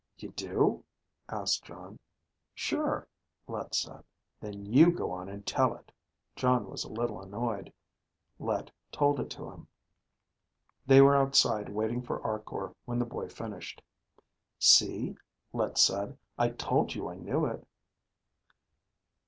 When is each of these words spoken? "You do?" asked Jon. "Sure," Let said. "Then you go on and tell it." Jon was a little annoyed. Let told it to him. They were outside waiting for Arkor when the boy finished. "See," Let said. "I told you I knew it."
"You 0.17 0.29
do?" 0.31 0.83
asked 1.29 1.63
Jon. 1.65 1.99
"Sure," 2.55 3.07
Let 3.45 3.75
said. 3.75 4.03
"Then 4.39 4.65
you 4.65 4.91
go 4.91 5.11
on 5.11 5.29
and 5.29 5.45
tell 5.45 5.75
it." 5.75 5.91
Jon 6.35 6.67
was 6.67 6.83
a 6.83 6.91
little 6.91 7.21
annoyed. 7.21 7.71
Let 8.39 8.71
told 8.91 9.19
it 9.19 9.29
to 9.29 9.51
him. 9.51 9.67
They 10.87 11.01
were 11.01 11.15
outside 11.15 11.69
waiting 11.69 12.01
for 12.01 12.19
Arkor 12.25 12.73
when 12.85 12.97
the 12.97 13.05
boy 13.05 13.29
finished. 13.29 13.83
"See," 14.57 15.17
Let 15.53 15.77
said. 15.77 16.17
"I 16.35 16.49
told 16.49 16.95
you 16.95 17.07
I 17.07 17.17
knew 17.17 17.45
it." 17.45 17.63